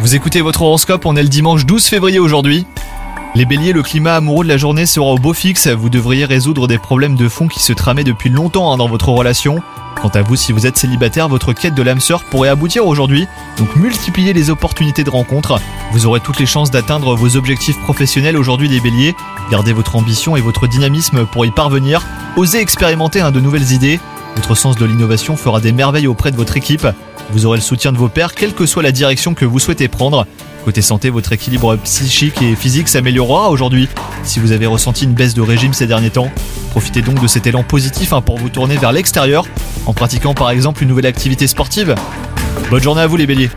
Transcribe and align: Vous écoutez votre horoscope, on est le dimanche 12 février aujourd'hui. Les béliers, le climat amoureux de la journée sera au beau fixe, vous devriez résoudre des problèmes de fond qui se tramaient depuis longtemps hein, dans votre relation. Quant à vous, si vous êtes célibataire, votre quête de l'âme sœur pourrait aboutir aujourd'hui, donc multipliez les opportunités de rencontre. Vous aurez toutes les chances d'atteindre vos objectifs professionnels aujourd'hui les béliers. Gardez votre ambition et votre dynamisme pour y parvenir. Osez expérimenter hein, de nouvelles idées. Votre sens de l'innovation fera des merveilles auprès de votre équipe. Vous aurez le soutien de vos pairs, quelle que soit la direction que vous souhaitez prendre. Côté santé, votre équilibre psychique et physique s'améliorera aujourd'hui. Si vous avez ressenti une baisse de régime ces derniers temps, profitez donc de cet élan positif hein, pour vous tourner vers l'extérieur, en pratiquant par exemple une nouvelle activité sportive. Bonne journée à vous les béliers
Vous 0.00 0.14
écoutez 0.14 0.40
votre 0.40 0.62
horoscope, 0.62 1.04
on 1.04 1.14
est 1.14 1.22
le 1.22 1.28
dimanche 1.28 1.66
12 1.66 1.84
février 1.84 2.18
aujourd'hui. 2.18 2.64
Les 3.34 3.44
béliers, 3.44 3.74
le 3.74 3.82
climat 3.82 4.16
amoureux 4.16 4.46
de 4.46 4.48
la 4.48 4.56
journée 4.56 4.86
sera 4.86 5.08
au 5.08 5.18
beau 5.18 5.34
fixe, 5.34 5.66
vous 5.66 5.90
devriez 5.90 6.24
résoudre 6.24 6.66
des 6.66 6.78
problèmes 6.78 7.14
de 7.14 7.28
fond 7.28 7.48
qui 7.48 7.60
se 7.62 7.74
tramaient 7.74 8.02
depuis 8.02 8.30
longtemps 8.30 8.72
hein, 8.72 8.78
dans 8.78 8.88
votre 8.88 9.10
relation. 9.10 9.60
Quant 10.00 10.08
à 10.08 10.22
vous, 10.22 10.36
si 10.36 10.52
vous 10.52 10.66
êtes 10.66 10.78
célibataire, 10.78 11.28
votre 11.28 11.52
quête 11.52 11.74
de 11.74 11.82
l'âme 11.82 12.00
sœur 12.00 12.24
pourrait 12.24 12.48
aboutir 12.48 12.86
aujourd'hui, 12.86 13.26
donc 13.58 13.76
multipliez 13.76 14.32
les 14.32 14.48
opportunités 14.48 15.04
de 15.04 15.10
rencontre. 15.10 15.60
Vous 15.92 16.06
aurez 16.06 16.20
toutes 16.20 16.38
les 16.38 16.46
chances 16.46 16.70
d'atteindre 16.70 17.14
vos 17.14 17.36
objectifs 17.36 17.78
professionnels 17.82 18.38
aujourd'hui 18.38 18.68
les 18.68 18.80
béliers. 18.80 19.14
Gardez 19.50 19.74
votre 19.74 19.96
ambition 19.96 20.34
et 20.34 20.40
votre 20.40 20.66
dynamisme 20.66 21.26
pour 21.26 21.44
y 21.44 21.50
parvenir. 21.50 22.06
Osez 22.36 22.60
expérimenter 22.60 23.20
hein, 23.20 23.32
de 23.32 23.40
nouvelles 23.40 23.72
idées. 23.72 24.00
Votre 24.36 24.54
sens 24.54 24.76
de 24.76 24.84
l'innovation 24.84 25.36
fera 25.36 25.60
des 25.60 25.72
merveilles 25.72 26.06
auprès 26.06 26.30
de 26.30 26.36
votre 26.36 26.56
équipe. 26.56 26.86
Vous 27.30 27.46
aurez 27.46 27.58
le 27.58 27.62
soutien 27.62 27.92
de 27.92 27.98
vos 27.98 28.08
pairs, 28.08 28.34
quelle 28.34 28.54
que 28.54 28.66
soit 28.66 28.82
la 28.82 28.92
direction 28.92 29.34
que 29.34 29.44
vous 29.44 29.58
souhaitez 29.58 29.88
prendre. 29.88 30.26
Côté 30.64 30.80
santé, 30.80 31.10
votre 31.10 31.32
équilibre 31.32 31.76
psychique 31.76 32.40
et 32.40 32.54
physique 32.54 32.88
s'améliorera 32.88 33.50
aujourd'hui. 33.50 33.88
Si 34.22 34.38
vous 34.38 34.52
avez 34.52 34.66
ressenti 34.66 35.04
une 35.04 35.12
baisse 35.12 35.34
de 35.34 35.42
régime 35.42 35.72
ces 35.72 35.86
derniers 35.86 36.10
temps, 36.10 36.30
profitez 36.70 37.02
donc 37.02 37.20
de 37.20 37.26
cet 37.26 37.46
élan 37.46 37.62
positif 37.62 38.12
hein, 38.12 38.20
pour 38.20 38.38
vous 38.38 38.48
tourner 38.48 38.76
vers 38.76 38.92
l'extérieur, 38.92 39.44
en 39.86 39.92
pratiquant 39.92 40.34
par 40.34 40.50
exemple 40.50 40.82
une 40.82 40.88
nouvelle 40.88 41.06
activité 41.06 41.46
sportive. 41.46 41.94
Bonne 42.70 42.82
journée 42.82 43.02
à 43.02 43.06
vous 43.06 43.16
les 43.16 43.26
béliers 43.26 43.50